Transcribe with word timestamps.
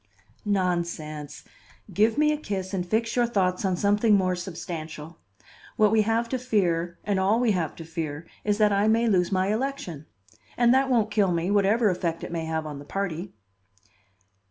"Nonsense! 0.47 1.43
give 1.93 2.17
me 2.17 2.31
a 2.33 2.37
kiss 2.37 2.73
and 2.73 2.83
fix 2.83 3.15
your 3.15 3.27
thoughts 3.27 3.63
on 3.63 3.77
something 3.77 4.15
more 4.15 4.35
substantial. 4.35 5.19
What 5.77 5.91
we 5.91 6.01
have 6.01 6.27
to 6.29 6.39
fear 6.39 6.97
and 7.03 7.19
all 7.19 7.39
we 7.39 7.51
have 7.51 7.75
to 7.75 7.85
fear 7.85 8.27
is 8.43 8.57
that 8.57 8.73
I 8.73 8.87
may 8.87 9.07
lose 9.07 9.31
my 9.31 9.49
election. 9.53 10.07
And 10.57 10.73
that 10.73 10.89
won't 10.89 11.11
kill 11.11 11.31
me, 11.31 11.51
whatever 11.51 11.91
effect 11.91 12.23
it 12.23 12.31
may 12.31 12.45
have 12.45 12.65
on 12.65 12.79
the 12.79 12.83
party." 12.85 13.33